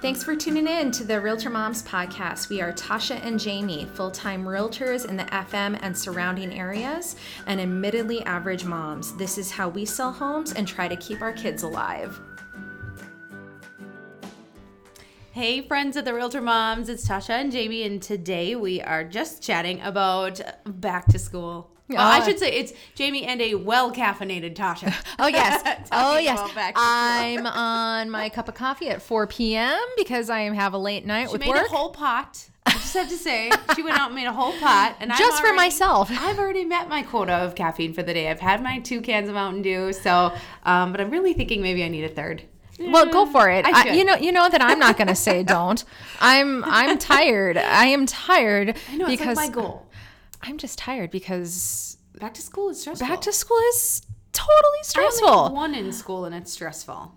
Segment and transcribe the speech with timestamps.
[0.00, 2.48] Thanks for tuning in to the Realtor Moms podcast.
[2.48, 7.16] We are Tasha and Jamie, full time realtors in the FM and surrounding areas,
[7.48, 9.16] and admittedly average moms.
[9.16, 12.20] This is how we sell homes and try to keep our kids alive.
[15.32, 19.42] Hey, friends of the Realtor Moms, it's Tasha and Jamie, and today we are just
[19.42, 21.72] chatting about back to school.
[21.88, 24.94] Well, I Uh, should say it's Jamie and a well caffeinated Tasha.
[25.18, 25.62] Oh yes.
[25.92, 26.38] oh yes.
[26.38, 26.90] about back to school.
[26.90, 29.78] I'm on my cup of coffee at 4 p.m.
[29.96, 31.28] because I have a late night.
[31.28, 31.66] She with made work.
[31.66, 32.48] a whole pot.
[32.66, 35.40] I just have to say, she went out and made a whole pot, and Just
[35.42, 36.10] for myself.
[36.12, 38.28] I've already met my quota of caffeine for the day.
[38.30, 40.34] I've had my two cans of Mountain Dew, so
[40.64, 42.42] um, but I'm really thinking maybe I need a third.
[42.78, 43.64] well, go for it.
[43.66, 45.82] I I you know, you know that I'm not going to say don't.
[46.20, 47.56] I'm I'm tired.
[47.56, 49.86] I am tired I know it's because like my goal.
[50.42, 53.06] I'm just tired because Back to school is stressful.
[53.06, 54.02] back to school is
[54.32, 55.28] totally stressful.
[55.28, 57.12] I only one in school, and it's stressful.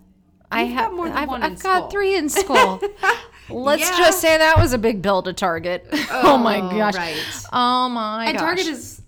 [0.50, 1.90] I You've have more than I've, one I've got school.
[1.90, 2.80] three in school.
[3.50, 3.96] Let's Yeah.
[3.98, 5.86] just say that was a big bill to Target.
[5.92, 6.94] Oh, oh, my Oh, gosh.
[6.94, 7.46] right.
[7.52, 8.42] Oh my And gosh.
[8.44, 9.02] Target is,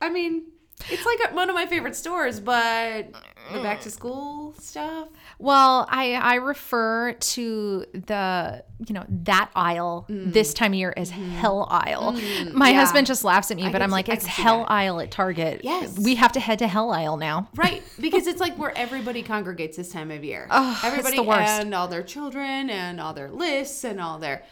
[0.00, 0.42] I mean,
[0.90, 3.08] it's like one of my favorite stores, but
[3.52, 5.08] the back to school stuff.
[5.38, 11.10] Well, I I refer to the you know that aisle this time of year as
[11.10, 12.12] hell aisle.
[12.12, 12.22] My Mm.
[12.46, 12.62] Mm-hmm.
[12.62, 12.72] yeah.
[12.74, 14.70] husband just laughs at me, but I'm see- like, I it's hell that.
[14.70, 15.60] aisle at Target.
[15.64, 15.98] Yes.
[15.98, 17.48] we have to head to hell aisle now.
[17.54, 20.46] Right, because it's like where everybody congregates this time of year.
[20.50, 21.48] Oh, it's everybody the worst.
[21.62, 24.42] and all their children and all their lists and all their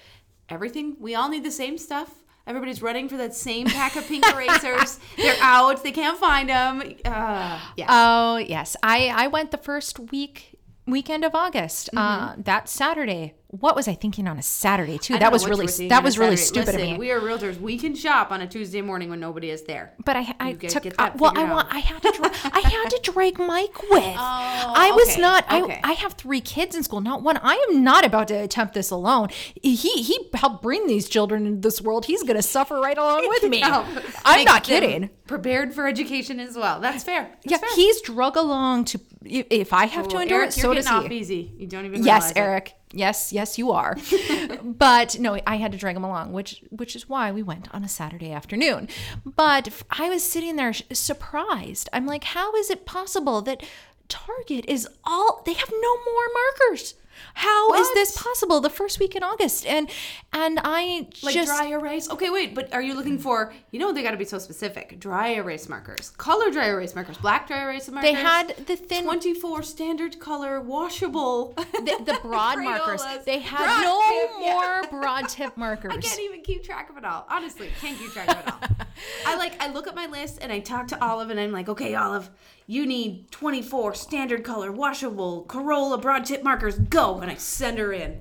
[0.48, 0.96] everything.
[1.00, 2.10] We all need the same stuff.
[2.48, 4.98] Everybody's running for that same pack of pink erasers.
[5.18, 5.82] They're out.
[5.82, 6.94] They can't find them.
[7.04, 7.86] Uh, yeah.
[7.90, 11.90] Oh yes, I I went the first week weekend of August.
[11.94, 13.34] Uh, that Saturday.
[13.50, 15.18] What was I thinking on a Saturday too?
[15.18, 16.98] That was know what you really that was really stupid Listen, of me.
[16.98, 17.58] We are realtors.
[17.58, 19.94] We can shop on a Tuesday morning when nobody is there.
[20.04, 21.32] But I, I took get uh, that well.
[21.34, 21.72] I want.
[21.72, 22.12] I had to.
[22.12, 24.04] Dra- I had to drag Mike with.
[24.04, 25.50] I was Oh, okay, not.
[25.50, 25.80] okay.
[25.82, 25.90] I.
[25.90, 27.00] I have three kids in school.
[27.00, 27.38] Not one.
[27.38, 29.28] I am not about to attempt this alone.
[29.30, 32.04] He he helped bring these children into this world.
[32.04, 33.62] He's going to suffer right along with me.
[33.68, 33.84] No,
[34.26, 35.08] I'm not kidding.
[35.26, 36.80] Prepared for education as well.
[36.80, 37.22] That's fair.
[37.44, 37.74] That's Yeah, fair.
[37.76, 39.00] he's drug along to.
[39.24, 41.16] If I have to endure Eric, it, so does off he.
[41.18, 41.52] easy.
[41.58, 42.04] You don't even.
[42.04, 42.68] Yes, Eric.
[42.68, 42.87] it.
[42.92, 43.96] Yes, yes, you are.
[44.62, 47.84] but no, I had to drag him along, which which is why we went on
[47.84, 48.88] a Saturday afternoon.
[49.24, 51.88] But i was sitting there surprised.
[51.92, 53.62] I'm like, how is it possible that
[54.08, 56.94] Target is all they have no more markers?
[57.34, 58.60] How is this possible?
[58.60, 59.90] The first week in August, and
[60.32, 62.08] and I Like just dry erase.
[62.10, 63.52] Okay, wait, but are you looking for?
[63.70, 64.98] You know, they got to be so specific.
[64.98, 68.10] Dry erase markers, color dry erase markers, black dry erase markers.
[68.10, 71.54] they had the thin twenty-four standard color washable.
[71.56, 73.02] the, the broad markers.
[73.24, 74.52] They had Broad no tip, yeah.
[74.90, 75.92] more broad tip markers.
[75.92, 77.26] I can't even keep track of it all.
[77.30, 78.86] Honestly, can't keep track of it all.
[79.26, 81.68] I like I look at my list and I talk to Olive and I'm like,
[81.68, 82.30] okay, Olive,
[82.68, 86.78] you need 24 standard color washable Crayola broad tip markers.
[86.78, 88.20] Go, and I send her in,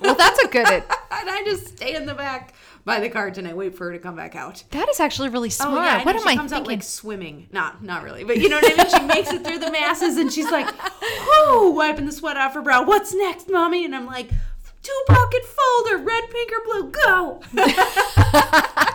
[0.00, 0.66] well, that's a good.
[0.68, 2.54] and I just stay in the back
[2.84, 4.62] by the cart and I wait for her to come back out.
[4.70, 5.72] That is actually really smart.
[5.72, 7.48] Oh yeah, I what am she I comes out like swimming.
[7.50, 9.00] Not not really, but you know what I mean.
[9.00, 10.68] She makes it through the masses and she's like,
[11.02, 12.84] "Whoo!" wiping the sweat off her brow.
[12.84, 13.84] What's next, mommy?
[13.84, 14.30] And I'm like,
[14.82, 16.90] two pocket folder, red, pink, or blue.
[16.90, 17.42] Go.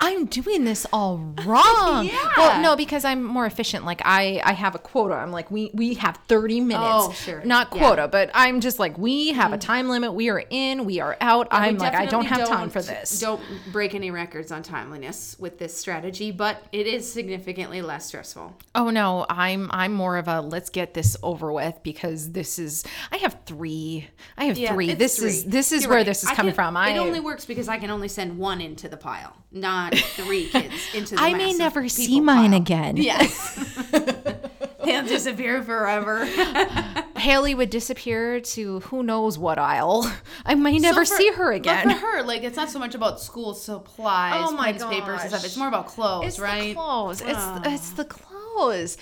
[0.00, 2.06] I'm doing this all wrong.
[2.06, 2.32] Yeah.
[2.36, 3.84] Well, no, because I'm more efficient.
[3.84, 5.14] Like I, I have a quota.
[5.14, 6.86] I'm like, we we have 30 minutes.
[6.86, 7.42] Oh, sure.
[7.44, 7.76] Not Yeah.
[7.76, 7.78] Mm.
[7.86, 10.14] quota, but I'm just like, we have a time limit.
[10.14, 10.84] We are in.
[10.84, 11.48] We are out.
[11.50, 13.20] I'm like, I don't have time don't- for this.
[13.20, 13.40] Don't
[13.72, 18.56] break any records on timeliness with this strategy, but it is significantly less stressful.
[18.74, 22.84] Oh no, I'm I'm more of a let's get this over with because this is.
[23.12, 24.08] I have three.
[24.36, 24.94] I have three.
[24.94, 25.28] This three.
[25.28, 26.06] is this is You're where right.
[26.06, 26.76] this is coming can- from.
[26.76, 30.48] I it only works because I can only send one into the pile, not three
[30.48, 32.60] kids into the I may never see mine pile.
[32.60, 32.96] again.
[32.96, 33.86] Yes.
[34.84, 36.24] They'll disappear forever.
[37.16, 40.10] Haley would disappear to who knows what aisle.
[40.44, 41.90] I may never So for- see her but again.
[41.90, 45.30] for her, like it's not so much about school supplies, Oh my pens, papers, and
[45.30, 45.44] stuff.
[45.44, 46.68] It's more about clothes, It's right?
[46.68, 47.20] the clothes.
[47.20, 47.60] It's Oh.
[47.66, 48.96] it's the clothes.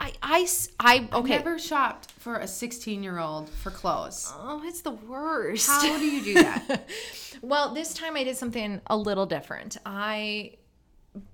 [0.00, 1.36] I I I okay.
[1.36, 4.32] Never shopped for a 16 year old for clothes.
[4.36, 5.68] oh, it's the worst.
[5.68, 6.88] How do you do that?
[7.42, 9.76] well, this time I did something a little different.
[9.84, 10.54] I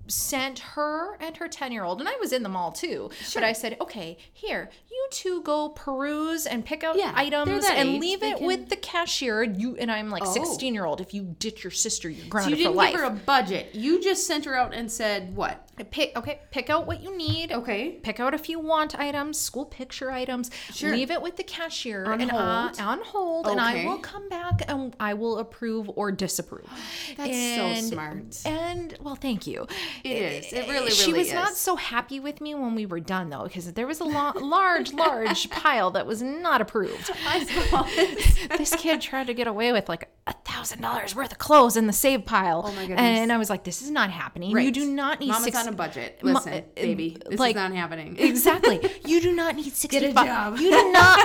[0.07, 3.09] sent her and her 10 year old, and I was in the mall too.
[3.21, 3.41] sure.
[3.41, 7.89] But I said, okay, here, you two go peruse and pick out Yeah, items and
[7.89, 8.01] age.
[8.01, 9.43] leave They it can- with the cashier.
[9.43, 10.33] You and I'm like Oh.
[10.33, 11.01] 16 year old.
[11.01, 12.91] If you ditch your sister, you're grounded So you didn't life.
[12.91, 13.73] give her a budget.
[13.75, 15.63] You just sent her out and said what?
[15.91, 17.51] pick okay, pick out what you need.
[17.51, 17.91] Okay.
[18.01, 20.49] Pick out a few want items, school picture items.
[20.73, 20.89] Sure.
[20.91, 22.79] Leave it with the cashier On and uh, hold.
[22.79, 26.65] on hold, and I will come back and I will approve or disapprove.
[27.17, 28.41] That's so smart.
[28.45, 29.67] And well, thank you.
[30.03, 30.53] It is.
[30.53, 33.43] It really, really she was not so happy with me when we were done though,
[33.43, 37.09] because there was a lo- large, large pile that was not approved.
[38.57, 41.87] This kid tried to get away with like a thousand dollars worth of clothes in
[41.87, 42.63] the save pile.
[42.65, 42.99] Oh my goodness.
[42.99, 44.57] And I was like, "This is not happening.
[44.57, 46.19] You do not need Mama's six- on a budget.
[46.23, 48.17] Ma- Listen, uh, baby, this like- is not happening.
[48.19, 48.79] Exactly.
[49.05, 50.25] You do not need sixty-five.
[50.25, 50.57] job.
[50.59, 51.19] You do not.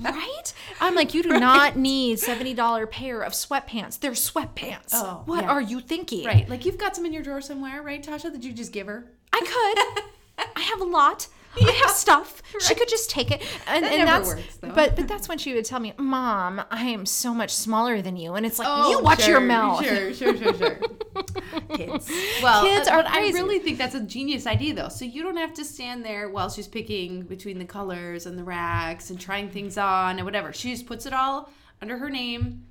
[0.00, 0.41] right?
[0.82, 4.00] I'm like, you do not need seventy dollar pair of sweatpants.
[4.00, 4.90] They're sweatpants.
[4.92, 5.50] Oh, what yeah.
[5.50, 6.26] are you thinking?
[6.26, 6.48] Right.
[6.48, 8.32] Like you've got some in your drawer somewhere, right, Tasha?
[8.32, 9.12] That you just give her?
[9.32, 10.46] I could.
[10.56, 11.28] I have a lot.
[11.60, 12.42] I have stuff.
[12.60, 13.42] She could just take it.
[13.66, 14.72] And, That and that's works, though.
[14.72, 18.16] but but that's when she would tell me, Mom, I am so much smaller than
[18.16, 18.34] you.
[18.34, 19.84] And it's like, Oh, you watch sure, your mouth.
[19.84, 20.78] Sure, sure, sure, sure.
[21.74, 22.10] Kids.
[22.42, 24.88] Well, Kids uh, are but I really think that's a genius idea, though.
[24.88, 28.44] So you don't have to stand there while she's picking between the colors and the
[28.44, 30.52] racks and trying things on and whatever.
[30.52, 31.50] She just puts it all
[31.80, 32.64] under her name,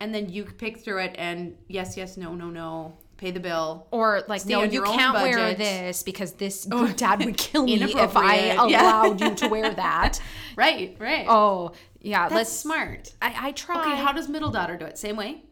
[0.00, 3.86] and then you pick through it and yes, yes, no, no, no, pay the bill.
[3.90, 7.82] Or like, no, you can't wear this because this good dad would kill me if
[8.16, 8.82] I Inappropriate, yeah.
[8.82, 10.20] allowed you to wear that.
[10.56, 11.26] Right, right.
[11.28, 12.24] Oh, yeah.
[12.24, 12.52] that's let's.
[12.52, 13.12] smart.
[13.22, 13.80] I, I try.
[13.80, 14.98] Okay, how does middle daughter do it?
[14.98, 15.42] Same way?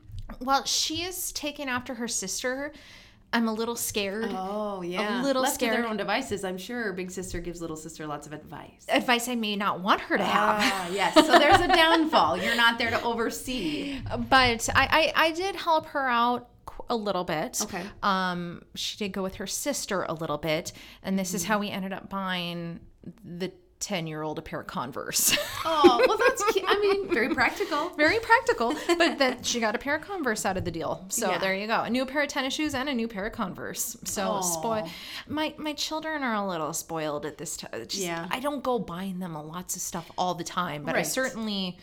[0.40, 2.72] well, she is taken after her sister.
[3.32, 4.30] I'm a little scared.
[4.30, 5.20] Oh, yeah.
[5.20, 5.76] A little Left to scared.
[5.76, 8.86] their own devices, I'm sure big sister gives little sister lots of advice.
[8.88, 10.56] Advice I may not want her to have.
[10.60, 11.14] Ah, yes.
[11.14, 12.38] So there's a downfall.
[12.38, 14.00] You're not there to oversee.
[14.30, 16.48] but I, I I did help her out
[16.88, 17.60] a little bit.
[17.62, 17.82] Okay.
[18.02, 20.72] Um, she did go with her sister a little bit,
[21.02, 21.36] and this Mm-hmm.
[21.36, 22.80] is how we ended up buying
[23.24, 25.36] the ten year old a pair of Converse.
[25.66, 26.64] Oh, well, that's cute.
[26.68, 27.88] I mean, very practical.
[27.96, 31.06] Very practical, but that she got a pair of Converse out of the deal.
[31.08, 31.38] So Yeah.
[31.38, 33.96] there you go, a new pair of tennis shoes and a new pair of Converse.
[34.04, 34.86] So spoil.
[35.26, 37.86] My my children are a little spoiled at this time.
[37.90, 38.26] Yeah.
[38.30, 41.78] I don't go buying them lots of stuff all the time, but I certainly.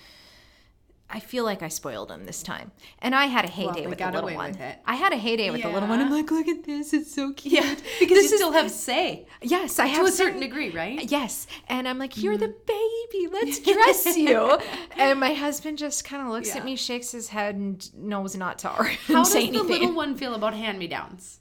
[1.13, 3.97] I feel like I spoiled them this time, and I had a heyday they with
[3.99, 4.51] the little away one.
[4.51, 4.77] with it.
[4.85, 5.99] I had a heyday with the little one.
[5.99, 7.53] I'm like, look at this, it's so cute.
[7.53, 10.39] Yeah, because This you is- still have say Yes, I to have a certain certain
[10.41, 11.03] degree, right?
[11.11, 11.47] Yes.
[11.67, 13.11] And I'm like, you're the Mm-hmm.
[13.11, 13.27] baby.
[13.33, 14.57] Let's dress you.
[14.97, 16.57] and my husband just kind of looks Yeah.
[16.59, 18.95] at me, shakes his head, and knows not to argue.
[19.07, 21.40] How does say the little one feel about hand-me-downs?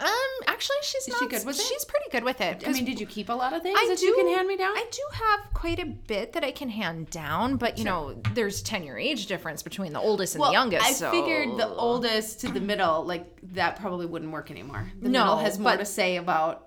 [0.00, 0.10] Um,
[0.46, 1.18] actually, she's Is not.
[1.20, 1.62] she good with it?
[1.62, 2.66] She's pretty good with it.
[2.66, 4.48] I mean, did you keep a lot of things I that do, you can hand
[4.48, 4.76] me down?
[4.76, 8.62] I do have quite a bit that I can hand down, but you know, there's
[8.62, 10.84] ten year age difference between the oldest and the youngest.
[10.86, 14.90] I so- figured the oldest to the middle, like that probably wouldn't work anymore.
[15.00, 16.66] The No, middle has more but- to say about.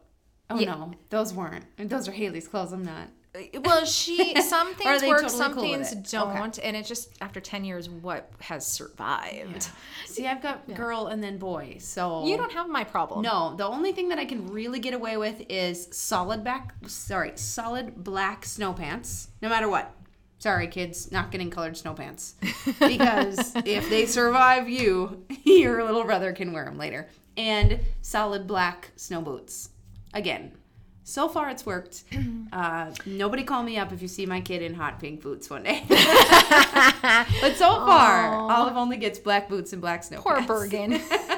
[0.50, 0.76] Oh Yeah.
[0.76, 1.66] no, those weren't.
[1.78, 2.72] Those are Haley's clothes.
[2.74, 3.08] I'm not.
[3.64, 7.66] Well, she some things work, totally some cool things don't, and it just after ten
[7.66, 9.68] years, what has survived?
[10.06, 13.24] See, I've got girl and then boy, so You don't have my problem.
[13.24, 16.76] No, the only thing that I can really get away with is solid back.
[16.86, 19.30] Sorry, solid black snow pants.
[19.42, 19.92] No matter what.
[20.38, 22.36] Sorry, kids, not getting colored snow pants
[22.80, 27.08] because if they survive you, your little brother can wear them later.
[27.38, 29.70] And solid black snow boots.
[30.14, 30.52] Again,
[31.04, 32.04] so far it's worked.
[32.54, 35.64] Uh, nobody call me up if you see my kid in hot pink boots one
[35.64, 35.84] day.
[35.90, 40.48] but so far, Olive only gets black boots and black snow Poor pants.
[40.48, 41.02] Bergen.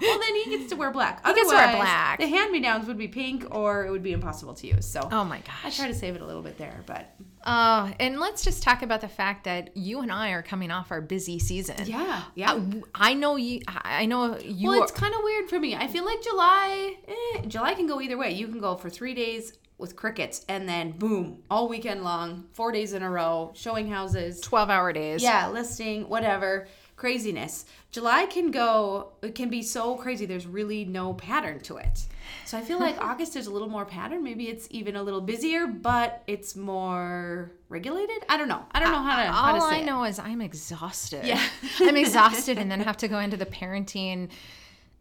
[0.00, 1.26] Well, then he gets to wear black.
[1.26, 2.18] He gets to wear Otherwise, black.
[2.20, 4.86] The hand-me-downs would be pink, or it would be impossible to use.
[4.86, 7.14] So oh my gosh, I try to save it a little bit there, but
[7.46, 10.90] Oh, and let's just talk about the fact that you and I are coming off
[10.90, 11.76] our busy season.
[11.86, 12.52] yeah, yeah.
[12.52, 12.62] Uh,
[12.94, 13.62] I know you.
[13.66, 14.68] I know you.
[14.68, 15.74] well, it's kind of weird for me.
[15.74, 18.32] I feel like July, eh, July can go either way.
[18.32, 22.72] You can go for three days with crickets, and then boom, all weekend long, four
[22.72, 24.40] days in a row, showing houses.
[24.40, 25.22] twelve-hour days.
[25.22, 26.66] Yeah, listing, whatever,
[26.98, 27.64] craziness.
[27.92, 30.26] July can go, it can be so crazy.
[30.26, 32.06] There's really no pattern to it.
[32.44, 34.24] So I feel like August there's a little more pattern.
[34.24, 38.24] Maybe it's even a little busier, but it's more regulated.
[38.28, 38.64] I don't know.
[38.72, 41.24] I don't know how to how to All I know is I'm exhausted.
[41.24, 41.42] Yeah.
[41.78, 44.30] I'm exhausted, and then have to go into the parenting,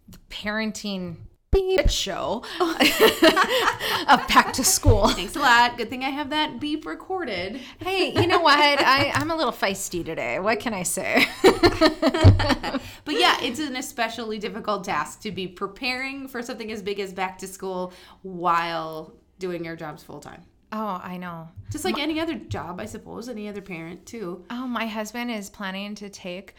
[0.08, 1.18] the parenting
[1.52, 5.08] beep show of back to school.
[5.10, 5.78] Thanks a lot.
[5.78, 7.60] Good thing I have that beep recorded.
[7.80, 8.60] Hey, you know what?
[8.60, 10.40] I, I'm a little feisty today.
[10.40, 11.26] What can I say?
[13.08, 17.14] But yeah, it's an especially difficult task to be preparing for something as big as
[17.14, 20.42] back to school while doing your jobs full time.
[20.74, 21.48] oh, I know.
[21.72, 24.44] Just like any other job, I suppose, any other parent too.
[24.50, 26.56] Oh, my husband is planning to take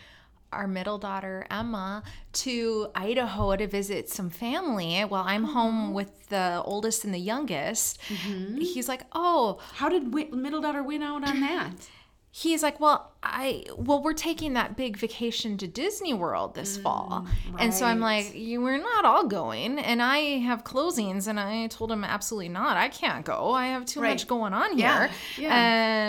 [0.53, 2.03] our middle daughter Emma
[2.33, 5.93] to Idaho to visit some family while I'm home oh.
[5.93, 8.01] with the oldest and the youngest.
[8.09, 8.57] Mm-hmm.
[8.57, 11.73] He's like, "Oh, How did wi- middle daughter win out on that?
[12.41, 17.27] he's like, well, I well, we're taking that big vacation to Disney World this fall,
[17.59, 21.41] and so I'm Mm, like, you we're not all going, and I have closings, and
[21.41, 24.11] I told him absolutely not, I can't go, I have too Right.
[24.11, 25.11] much going on Yeah, here,
[25.49, 25.55] yeah.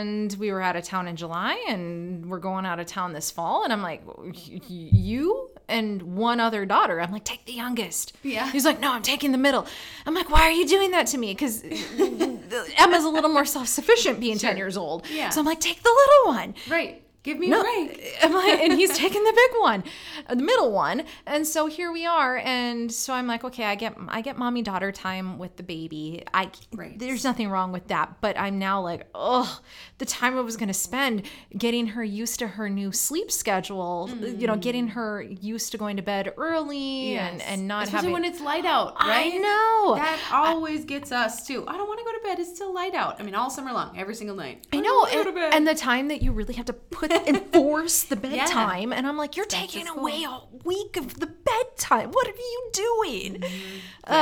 [0.01, 3.31] and we were out of town in July, and we're going out of town this
[3.31, 7.53] fall, and I'm like, "Y- y- you and one other daughter, I'm like, take the
[7.53, 8.51] youngest, Yeah.
[8.51, 9.65] He's like, no, I'm taking the middle.
[10.05, 11.31] I'm like, why are you doing that to me?
[11.33, 11.62] Because
[12.77, 15.05] Emma's a little more self sufficient being 10 years old.
[15.09, 15.29] Yeah.
[15.29, 16.53] So I'm like, take the little one.
[16.69, 17.03] Right.
[17.21, 18.15] Give me No, a break.
[18.23, 19.83] am I- and he's taking the big one,
[20.27, 22.38] uh, the middle one, and so here we are.
[22.38, 26.23] And so I'm like, okay, I get I get mommy daughter time with the baby.
[26.33, 26.97] I Right.
[26.97, 29.59] there's nothing wrong with that, but I'm now like, oh,
[29.97, 31.23] the time I was gonna spend
[31.57, 35.97] getting her used to her new sleep schedule, you know, getting her used to going
[35.97, 38.13] to bed early and and not Especially having.
[38.13, 39.33] when it's light out, Right?
[39.33, 39.95] I know.
[39.95, 41.65] That always gets us too.
[41.67, 42.39] I don't want to go to bed.
[42.39, 43.19] It's still light out.
[43.19, 44.65] I mean, all summer long, every single night.
[44.71, 45.53] I don't know, go to and, bed.
[45.53, 49.35] and the time that you really have to put enforce the bedtime, and I'm like,
[49.35, 52.11] you're taking away a week of the bedtime.
[52.11, 53.43] What are you doing?
[53.43, 53.47] Uh,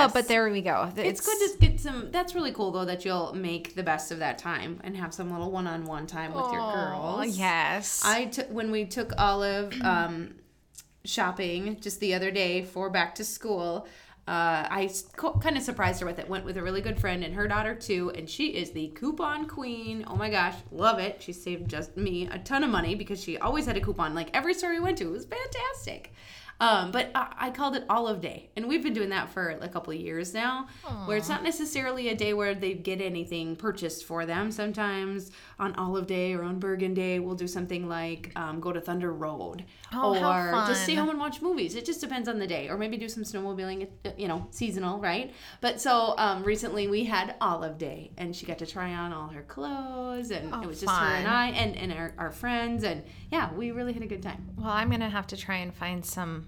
[0.07, 0.13] Yes.
[0.13, 0.91] but there we go.
[0.97, 2.11] it's good to get some.
[2.11, 5.31] That's really cool though that you'll make the best of that time and have some
[5.31, 7.37] little one-on-one time with your girls.
[7.37, 8.03] Yes.
[8.05, 10.35] I took when we took Olive um,
[11.05, 13.87] shopping just the other day for back to school.
[14.27, 14.91] Uh, I
[15.39, 16.27] kind of surprised her with it.
[16.27, 19.47] Went with a really good friend and her daughter too, and she is the coupon
[19.47, 20.03] queen.
[20.05, 21.21] Oh my gosh, love it!
[21.23, 24.13] She saved just me a ton of money because she always had a coupon.
[24.13, 26.13] Like every store we went to, it was fantastic.
[26.59, 29.67] Um, but I, I called it Olive Day, and we've been doing that for a
[29.67, 30.67] couple of years now.
[31.05, 34.51] Where it's not necessarily a day where they get anything purchased for them.
[34.51, 38.81] Sometimes on Olive Day or on Bergen Day, we'll do something like um, go to
[38.81, 41.75] Thunder Road, Oh, or just stay home and watch movies.
[41.75, 43.87] It just depends on the day, or maybe do some snowmobiling.
[44.17, 45.31] You know, seasonal, right?
[45.61, 49.27] But so um, recently we had Olive Day, and she got to try on all
[49.27, 51.27] her clothes, and Oh, it was just her and.
[51.27, 54.47] I, and and our, our friends, and yeah, we really had a good time.
[54.57, 56.46] well, I'm gonna have to try and find some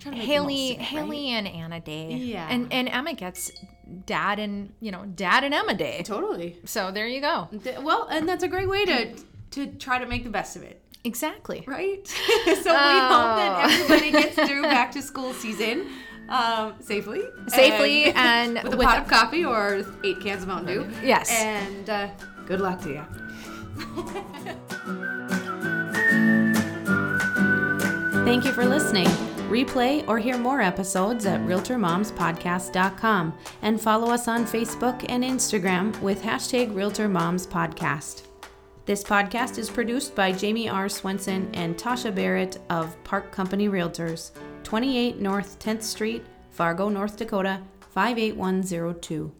[0.00, 0.86] Try to make the most Haley, of it, right?
[0.86, 2.12] Haley and Anna Day.
[2.14, 2.46] Yeah.
[2.50, 3.50] And and Emma gets
[4.06, 6.02] dad and you know dad and Emma Day.
[6.04, 6.58] Totally.
[6.64, 7.48] So there you go.
[7.82, 9.14] Well, and that's a great way to
[9.52, 11.62] to try to make the best of it, Exactly.
[11.66, 12.06] right?
[12.08, 15.86] so we hope that everybody gets through back to school season
[16.28, 20.66] um, safely, Safely and with a with- pot of coffee or eight cans of Mountain
[20.74, 20.90] Dew.
[21.06, 21.30] Yes.
[21.30, 22.08] and uh,
[22.46, 23.04] good luck to you.
[28.24, 29.06] Thank you for listening.
[29.48, 36.22] Replay or hear more episodes at RealtorMomsPodcast.com and follow us on Facebook and Instagram with
[36.22, 38.22] hashtag RealtorMomsPodcast.
[38.86, 40.88] This podcast is produced by Jamie R.
[40.88, 44.30] Swenson and Tasha Barrett of Park Company Realtors,
[44.62, 47.62] 28 North 10th Street, Fargo, North Dakota,
[47.94, 49.32] 58102.